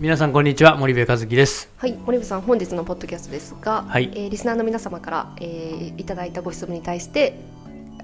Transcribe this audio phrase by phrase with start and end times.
[0.00, 1.72] 皆さんこんにちは森部和樹です。
[1.76, 4.12] はい森部さん本日のポッドキャストですが、はい。
[4.14, 7.36] えーリスナーの皆様から、えーいただいたご質問に対して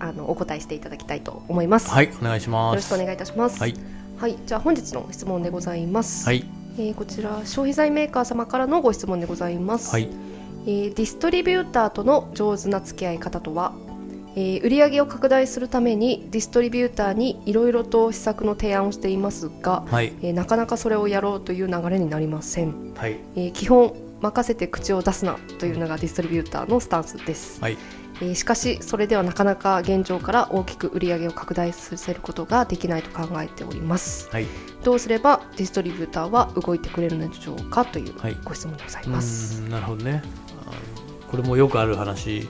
[0.01, 2.73] あのお答えしていただきたいと思います、はいお願いします。
[2.73, 3.61] よろしくお願いいたします。
[3.61, 3.77] はい。
[4.19, 6.45] はい、じゃあ本日の質問でございます、はい。
[6.79, 10.09] えーこちら消費財メーカー様からのご質問でございます、はい。
[10.67, 13.73] えーディストリビューターとの上手な付き合い方とは、
[14.37, 20.13] えー売上を拡大するためにディストリビューターにいろいろと施策の提案をしていますが、はい。
[20.23, 23.19] えーなかなかそれをやろうという流れになりません、はい。
[23.37, 27.79] えー基本任せて口を出すなというのがディストリビューターのスタンスです、はい。
[28.21, 34.29] えーしかしそれではなかなか現状から大きく売上を拡大させることができないと考えております。
[34.31, 34.47] はい。
[34.83, 40.23] どうすればディストリビューターは動いてくれるのでしょうかというはいご質問でございます、んなるほどね。
[41.31, 42.49] これもよくある話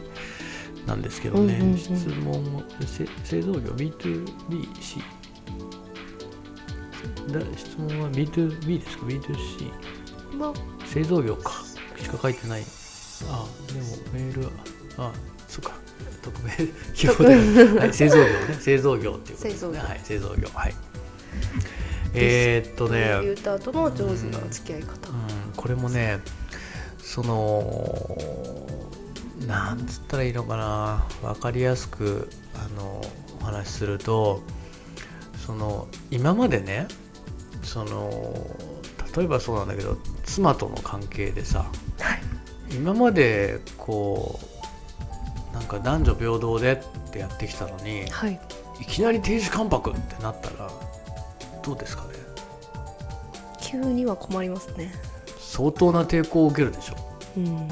[0.87, 1.79] なんですけどね、うんうんうん。
[1.79, 4.99] 質問をせ製造業 B2BC
[7.33, 10.53] だ質問は B2B ですか？B2C まあ。
[10.87, 11.53] 製造業か。
[11.99, 12.63] しか書いてない。
[13.29, 14.51] あでもメールは
[14.99, 15.13] あ
[15.49, 15.73] そうか。
[16.23, 16.51] 匿名
[16.95, 18.31] 希望で、はい、製造業ね。
[18.61, 19.51] 製造業っていうことで。
[19.51, 19.79] すね製造業。
[19.79, 20.49] はい製造業。
[20.55, 20.75] はい。
[22.15, 23.01] えーっとね。
[23.01, 26.21] ディストリビューターとの上手な付き合い方、うん、これもね
[26.99, 28.64] その
[29.47, 31.05] なんつったらいいのかな。
[31.23, 33.03] 分かりやすくあの
[33.41, 34.43] お話しすると
[35.47, 36.89] その今までね
[37.63, 38.11] その
[39.17, 41.67] 例えばそうなんだけど妻との関係でさ
[42.01, 42.23] はい。
[42.75, 44.41] 今までこ
[45.53, 48.41] うなんか男女平等でってやってきたのにはい。
[48.81, 50.71] いきなり定時関白ってなったら
[51.63, 52.09] どうですかね。
[53.61, 54.93] 急には困りますね。
[55.39, 56.97] 相当な抵抗を受けるでしょ。
[57.37, 57.69] うん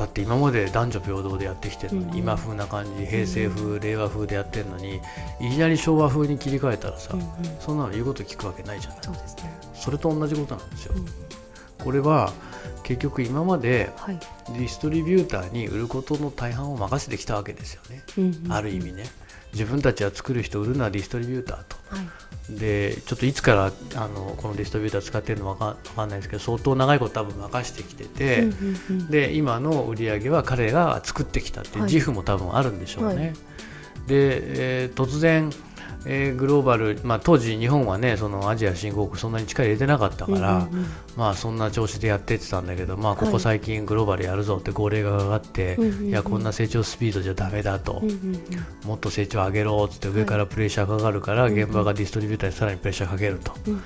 [0.00, 4.98] だって今まで男女平等でやってきてるのに、うん今風な感じ平成風、令和風でやってるのに
[5.40, 7.26] いきなり昭和風に切り替えたらさ、うんうん。
[7.60, 8.98] そんなの言うこと聞くわけないじゃない。
[9.02, 9.58] そうですね。
[9.74, 11.04] それと同じことなんですよ、うん。
[11.84, 12.32] これは
[12.82, 14.18] 結局今まではい、
[14.54, 18.52] ディストリビューターに売ることの大半を任せてきたわけですよね、うんうん。
[18.52, 19.04] ある意味ね
[19.52, 21.76] 自分たちは作る人売るのはディストリビューターと。
[21.88, 22.08] はい。
[22.58, 29.10] でちょっといつからあのこのディストリビューター使ってるのかわかんないですけど相当長いこと多分任してきてて、うんうんうん。
[29.10, 31.92] で今の売り上げは彼が作ってきたっていうはい。
[31.92, 33.14] 自負も多分あるんでしょうね。
[33.14, 33.34] はい。
[34.08, 35.52] で、えー突然、
[36.06, 40.86] えーグローバル、まあ、当時日本はねそのアジア新興国そんなに力入れてなかったから、うんうんうん。
[41.16, 43.32] まあそんな調子でやってってたんだけど、まあ、こはい。
[43.34, 46.08] こ最近グローバルやるぞって号令がかかって、うんうんうん。
[46.08, 48.42] いやこんな成長スピードじゃダメだと、うんうんうん。
[48.88, 53.52] もっと成長上げろっつって上からプレッシャーかかるから、現場がディストリビューターにさらにプレッシャーかけると。
[53.66, 53.82] うん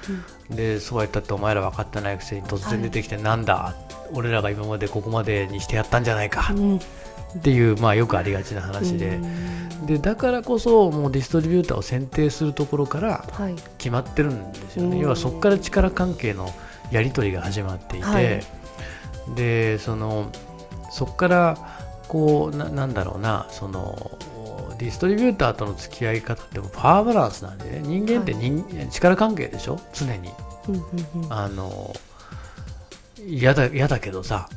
[0.51, 3.75] でそうやったってお前ら分かってないくせに突然出てきてなんだ、
[4.13, 6.53] 俺らが今までここまでにしてやったんじゃないか。
[6.53, 6.59] うん。
[6.73, 6.81] うん
[7.37, 9.19] っていう、まあ、よくありがちな話で,、
[9.87, 13.54] でだからこそもうディストリビューターを選定するところからはい。
[13.78, 15.03] 決まってるんですよね、うん。
[15.03, 16.48] 要はそこから力関係の
[16.91, 18.42] やり取りが始まっていて、はい。
[19.34, 20.31] でその
[20.91, 21.78] そこから
[22.09, 24.19] こうななんだろうなその
[24.78, 27.81] ディストリビューターとの付き合い方ってパワーバランスなんでね。
[27.82, 29.78] 人間って人、力関係でしょ？
[29.92, 30.31] 常に。
[31.31, 31.94] あの
[33.26, 34.48] 嫌だ嫌だけどさ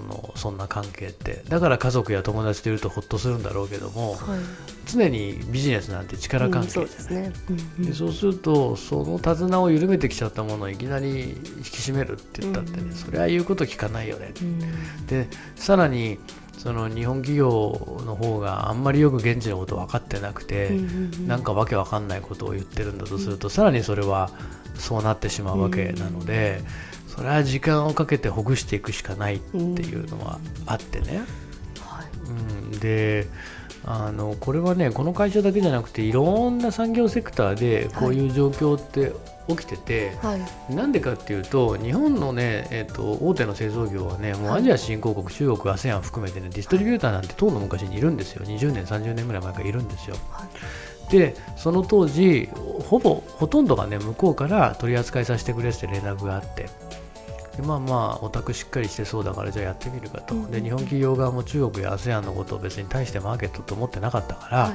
[0.00, 1.42] のそんな関係って。
[1.48, 4.40] だから家族や友達といるとほっとするんだろうけどもはい。
[4.86, 6.70] 常にビジネスなんて力関係。
[6.70, 7.32] じゃうんない、そうですね。
[7.50, 7.86] うんうん。
[7.86, 12.92] でそうするとその手綱を緩めてきちゃったものをいきなり引き締めるって言ったってね、うん。
[12.92, 15.06] それは言うこと聞かないよね、うん。
[15.06, 16.18] でさらに
[16.58, 21.28] その日本企業の方があんまりよく現地のこと分かってなくて、うんうんうん。
[21.28, 24.30] なんかわけわかんないことを言ってるんだとすると、さらにそれは
[24.74, 26.62] そうなってしまうわけなので、
[27.16, 31.22] それは時間をかけてほぐしていくしかないっていうのはあってね、
[31.80, 33.26] はいうん、で
[33.84, 39.12] あのこれはねこの会社だけじゃなくていろんな産業セクターでこういう状況って
[39.48, 40.74] 起きてて、はい。
[40.74, 48.44] なんでかっていうと日本のね、えっと大手の製造業はねもうアジア新興国、中国 ASEAN 含めてねディストリビューターなんて当の昔にいるんですよ。
[48.44, 50.16] 20年30年ぐらい前からいるんですよ。
[50.30, 51.10] はい。
[51.10, 56.68] でその当時ほぼほとんどがね向こうから取り扱いさせてくれって連絡があって
[57.56, 64.74] でまあまあオタクしっかりしてそうだからじゃあやってみるかと、で日本企業側も中国や ASEAN のことを別に対してマーケットと思ってなかったから、はい。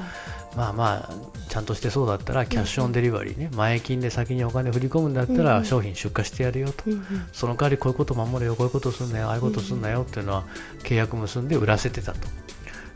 [0.56, 1.10] まあまあ
[1.48, 3.50] ちゃんとしてそうだったらキャッシュオンデリバリーね。
[3.56, 5.46] 前金で先にお金振り込むんだったうんうん。
[5.46, 7.04] ら商品出荷してやるよと、うんうん。
[7.32, 10.44] その代わりこういうこと守れよこういうことすんなよああいうことすんなよっていうのは
[10.84, 12.20] 契約結んで売らせてたと。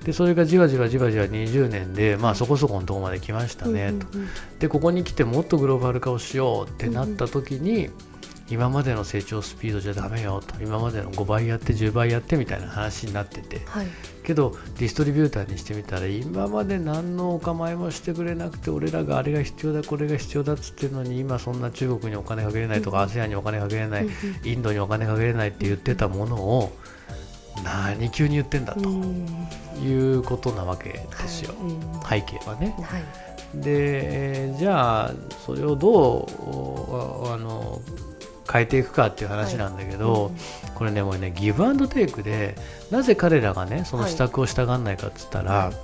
[0.03, 4.05] でそれがじわじわじわじわ20年で、まあ、そこそこのところまで来ましたね、と。
[4.59, 7.89] でここに来てもっとグローバル化をしようってなった時に、
[8.47, 13.87] 今までの成長スピードじゃダメよと今までの5倍やって10倍やってみたいな話になってて、はい。
[14.23, 24.07] けどディストリビューターにしてみたら今まで何のお構いもしてくれなくて俺らがあれが必要だこれが必要だっつってるのに今そんな中国にお金かけれないとか、ASEAN にお金かけれない、
[24.43, 26.71] インドにお金かけれないって言ってたものを
[27.63, 28.89] 何急に言ってんだと
[29.79, 31.53] いうことなわけですよ、
[32.07, 32.75] 背景はね。
[32.81, 33.03] はい。
[33.55, 35.13] でじゃあ
[35.45, 37.81] それをどうあの
[38.51, 40.31] 変えていくかっていう話なんだけど、
[40.75, 42.55] これねもうねギブアンドテイクで
[42.91, 45.75] なぜ彼らがねその施策を従わないかっつったら、はい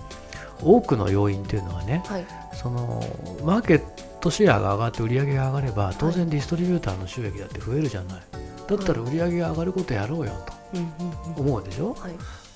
[0.64, 2.26] 多くの要因っていうのはねはい。
[2.54, 3.04] その
[3.44, 3.84] マーケッ
[4.20, 8.22] トシェアが上がって売り上げが上がれば当然ディストリビューターの収益だって増えるじゃない。
[8.68, 11.96] だったら売り上げが上がることやろうよと思うでしょ？
[11.96, 12.12] はい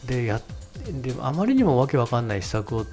[0.07, 0.41] でや
[1.01, 2.85] であまりにもわけわかんない施策を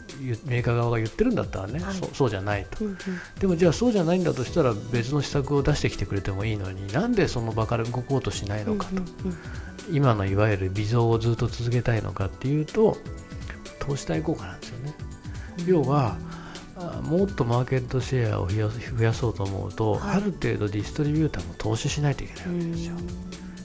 [0.47, 1.94] メーカー側が言ってるんだったらね、はい。
[1.94, 2.85] そうそうじゃないと。
[2.85, 2.99] うんうん。
[3.38, 9.37] でもじゃあそうじゃないんだとしたら別の施策を出してきてくれてもいいのになんでその場から動こうとしないのかと、うんうん
[9.91, 12.97] 今のいわゆる微増をずっと続けたいのかっていうと
[13.81, 14.94] 投資対効果なんですよね。
[15.67, 16.17] 要は
[16.76, 20.17] あもっとマーケットシェアを増や増やそうと思うと、はい。
[20.19, 22.94] ある程度ディストリビューターも投資しないといけないわけですよ。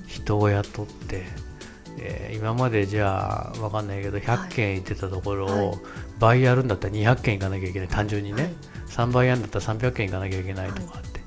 [0.07, 1.25] 人を雇って、
[1.99, 5.79] えー今までじゃあわかんないけど100件行ってたところを、はい。
[6.19, 7.87] 倍やるんだったら200件行かなきゃいけない。
[7.87, 8.53] 単純にね、はい。
[8.87, 11.21] 3倍やるんだったら300件行かなきゃいけないとかって、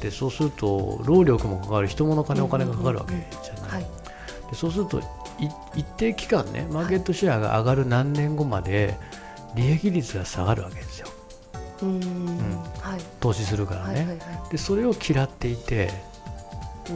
[0.00, 1.88] でそうすると労力もかかる。
[1.88, 3.12] 人もの金お金がかかるわけ
[3.42, 3.82] じゃない、はい。
[4.50, 5.02] でそうするとい
[5.74, 8.96] 一定期間ねマーケットシェアが上がる何年後まで
[9.56, 11.08] 利益率が下がるわけですよ。
[11.82, 12.00] うん。
[12.80, 13.00] はい。
[13.20, 14.14] 投資するからね、はいはいは
[14.46, 14.50] い。
[14.50, 15.90] でそれを嫌っていて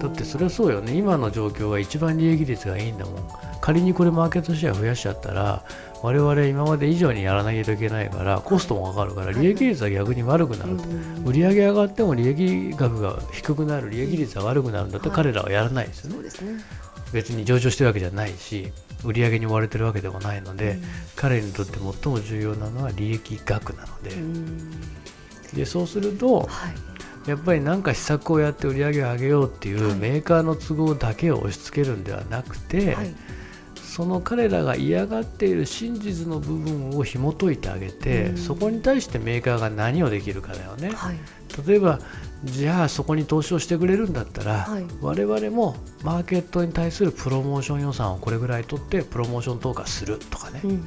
[0.01, 0.95] だってそれはそうよね。
[0.95, 3.29] 今の状況が一番利益率がいいんだもん。
[3.61, 5.65] 仮にこれマーケットシェア増やしちゃったら
[6.03, 10.85] 我々今まで以上にやらなきゃいけないからコストもかかるから利益率は逆に悪くなると。
[11.25, 15.25] 売上上がっても利益額が低くなる利益率が悪くなるんだったらはい。
[15.25, 16.15] 彼らはやらないですよね。
[16.17, 16.53] そうですね。
[17.13, 18.71] 別に上場してるわけじゃないし
[19.03, 20.79] 売り上げに追われてるわけでもないので、
[21.17, 24.71] 彼にとって最も重要なのは利益額なので,、うん。
[25.55, 26.49] でそうするとはい
[27.29, 29.97] やっぱり何か施策をやって売り上げを上げようっていうはい。
[29.97, 33.15] メーカーの都合だけを押し付けるんではなくて、はい。
[33.77, 38.37] その彼らが嫌がっている真実の部分を紐解いてあげて、うん。
[38.37, 40.91] そこに対してメーカーが何をできるかだよね。
[40.91, 41.19] はい。
[41.67, 41.99] 例えば
[42.45, 44.85] じゃあそこに投資をしてくれるんだったら、はい。
[45.01, 50.83] 我々もマーケットに対するプロモーション予算をこれぐらい取ってプロモーション投下するとかね、うんうん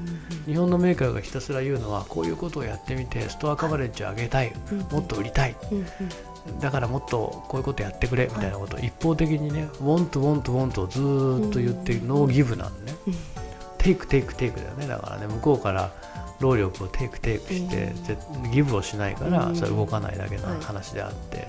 [0.48, 4.80] 日本のメーカーがひたすら言うのはこういうことをやってみて store coverage を上げたい、うん。
[4.80, 5.56] もっと売りたい。
[5.72, 5.88] うんうん
[6.60, 13.14] だからもっとこういうことやってくれみたいなことを一方的にね、 want want want をずーっと言って no give なんでね、うん。
[13.78, 14.88] take take take だよね。
[14.88, 15.92] だからね向こうから
[16.40, 17.94] 労力を take take して、
[18.52, 19.56] give をしないから、うん。
[19.56, 21.48] それは動かないだけのはい話であって、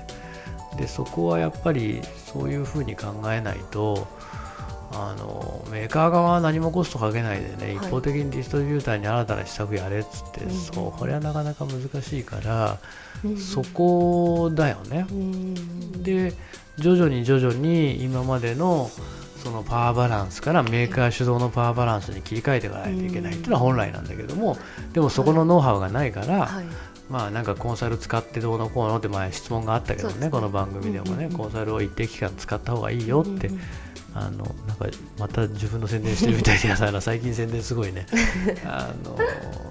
[0.76, 4.06] でそこはやっぱりそういうふうに考えないと
[4.92, 5.41] あの
[5.82, 7.75] メーカー側は何もコストかけないでね、はい。
[7.75, 12.79] 一方的にディストリビューターに新たな施策やれっつって、うんそうこれはなかなか難しいから、
[13.25, 15.06] うんそこだよね。
[15.11, 16.32] うんで
[16.79, 18.88] 徐々に徐々に今までの
[19.43, 24.56] そのパワーバランスからメーカー主導のパワーバランスに切り替えていかないといけないっていうのは本来なんだけども
[24.92, 26.64] でもそこのノウハウがないから、はい。
[27.11, 30.30] まあなんかコンサル使ってどうのこうのって前質問があったけどねね。
[30.30, 33.50] この番組でもね、コンサルを一定期間使った方がいいよって、
[34.14, 34.87] あのなんか
[35.19, 38.07] また自分の宣伝してるみたいで最近宣伝すごいね。
[38.64, 39.16] あの、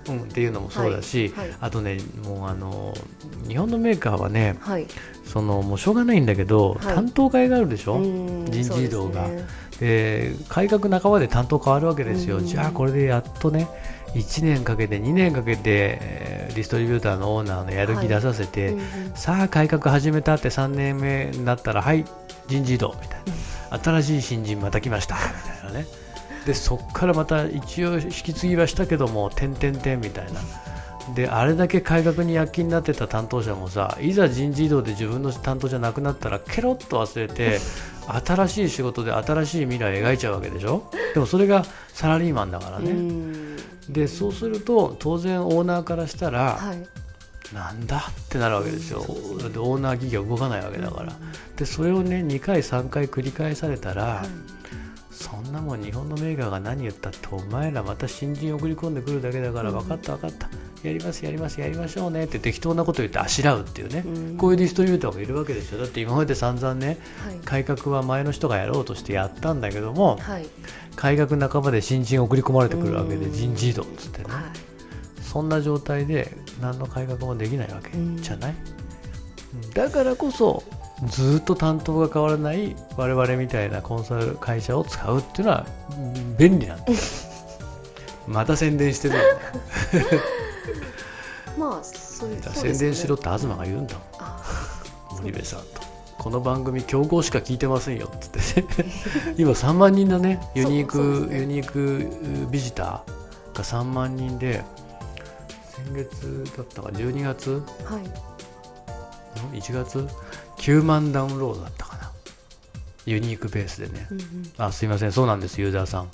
[0.10, 1.58] うん、っていうのもそうだし、はいはい。
[1.62, 2.94] あとねもうあの
[3.48, 4.88] 日本のメーカーはねはい。
[5.26, 6.96] そのもうしょうがないんだけど、はい。
[6.96, 9.48] 担当会があるでしょ、うん人事異動がですね。
[9.80, 12.46] で改革半ばで担当変わるわけですよ、うん。
[12.46, 13.68] じゃあこれでやっとね
[14.14, 18.76] 1年かけて2年かけてえーディストリビューターのオーナーのやる気出させて、
[19.16, 22.06] さあ改革始めたって3年目になったらはい
[22.48, 23.34] 人事異動みたいな
[23.72, 25.16] 新しい新人また来ました。
[25.16, 25.22] み
[25.62, 25.86] たいなね。
[26.46, 30.42] でそっからまた一応引き継ぎはしたけども点々点みたいな。
[31.16, 37.60] であれだけ改革に躍起になってた担当者もさいざ人事異動で自分の担当じゃなくなったらケロッと忘れて
[38.26, 40.84] 新しい仕事で新しい未来を描いちゃうわけでしょ？
[41.14, 43.58] でもそれがサラリーマンだからね、うん。
[43.90, 47.01] でそうすると当然オーナーからしたら、はい
[47.54, 49.00] なんだってなるわけですよ、
[49.40, 51.14] だってオーナー企業動かないわけだから、
[51.58, 54.28] でそれをね2回3回繰り返されたら、はい
[55.22, 59.78] そんなもん日本のメーカーが何言ったってお前らまた新人送り込んでくるだけだからうん。
[59.78, 60.50] 分かった分かった、
[60.82, 65.80] やりますやりますやりましょうねって適当なこと言ってあしらうっていうね、うんこういうディストリビューターがいるわけですよ。
[65.80, 67.36] だって今まで散々ねはい。
[67.46, 70.48] 改革は前の人がやろうとしてやったんだけどもはい。
[70.96, 74.44] 改革半ばで新人送り込まれてくるわけで人事異動っつってね、はい。
[75.22, 78.22] そんな状態で何の改革もできないわけうん。
[78.22, 78.82] じゃない、うん
[79.74, 80.64] だからこそ
[81.08, 85.66] ずっと担当が変わらない我々みたいなコンサル会社を使うっていうのは
[85.98, 86.86] うん便利なんだ。
[88.28, 89.16] また宣伝してる。
[91.58, 92.42] まあそういうね。
[92.54, 94.04] 宣伝しろって東が言うんだもん。
[94.20, 94.42] あ
[95.12, 95.82] 森部さんと。
[96.18, 98.84] この番組競合しか聞いてませんよっつって。
[98.84, 98.92] ね
[99.38, 104.64] 今3万人だねユニーク、ユニークビジターが3万人で
[105.86, 108.04] 先月だったか12月はい。
[108.04, 110.08] ん1月
[110.58, 112.12] 9万ダウンロードだったかな。
[113.06, 114.08] ユニークベースでね。
[114.12, 114.52] うんうん。
[114.58, 115.12] あすいません。
[115.12, 116.10] そうなんですユーザーさん。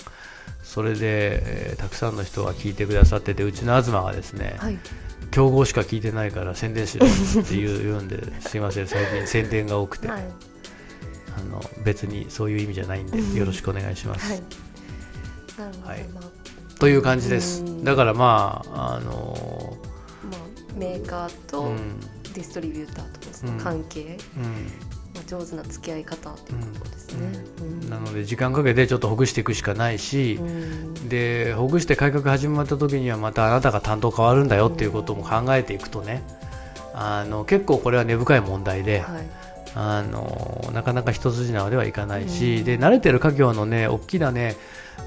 [0.63, 0.99] それで、
[1.71, 4.77] えーたくさんの人が聞いてくださっててうちの東がですね、はい。
[5.31, 7.09] 競合しか聞いてないから宣伝しろっ
[7.45, 8.87] て言うんですいません。
[8.87, 10.23] 最近宣伝が多くて、はい。
[11.37, 14.31] あの別にそういう意味じゃないんでよろしくお願いします。
[14.31, 14.41] はい。
[15.59, 16.03] なるほど、はい。
[16.09, 16.46] まあ
[16.79, 17.63] という感じです。
[17.63, 17.83] うん。
[17.83, 19.77] だからまああの
[20.23, 21.99] まあ、メーカーうとん。
[22.33, 23.57] ディストリビューターとのそうん。
[23.57, 24.43] の関係、うん。
[24.43, 27.39] まあ、上手な付き合い方ということですね。
[27.61, 27.89] うん。
[27.89, 31.09] なので時間かけてちょっとほぐしていくしかないしう、ん。
[31.09, 36.21] でほぐして改革始まった時にはまたあなたが担当変わるんだよっていうことも考えていくとね
[36.93, 39.27] あの結構これは根深い問題で、はい。
[39.75, 42.63] あのなかなか一筋縄ではいかないし、うん。
[42.63, 44.55] で慣れてる家業のね大きなね、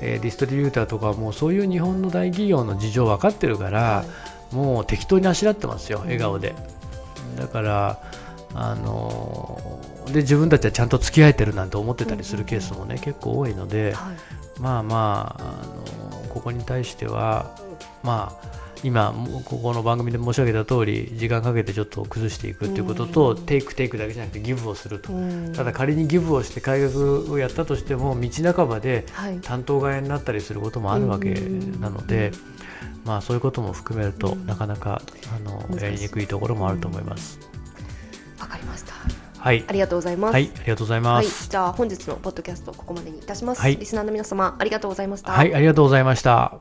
[0.00, 4.04] えーディストリビューターとかはもうそういう日本の大企業の事情分かってるから、は
[4.52, 6.54] もう適当にあしらってますよ笑顔で、
[7.36, 8.00] だから
[8.54, 13.94] あので自分たちはちゃんと付き合えてるなんて思ってたりするケースもね、結構多いので、
[14.58, 17.54] まあまあ、あのここに対しては、
[18.02, 25.12] まあ、今、もうここの番組で申し上げた通り、時間かけてちょっと崩していくということと、うんテイクテイクだけじゃなくてギブをすると。
[25.12, 32.32] うんただ仮にギブをして改革をやったとしても道半ばではい担当替えになったりすることもあるわけうんなので、
[33.04, 35.02] まあ、そういうことも含めると、うんなかなか
[35.34, 37.38] あのやりにくいところもあると思います。
[38.38, 38.94] わかりました。
[39.38, 40.32] はい、ありがとうございます。
[40.32, 41.48] はい、ありがとうございまはい、す。
[41.48, 43.60] じゃあ本日のポッドキャストここまでにいたします。
[43.60, 45.32] はいリスナーの皆様ありがとうございました。
[45.32, 46.60] はい、ありがとうございました。